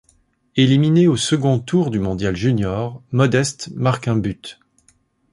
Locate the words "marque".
3.75-4.07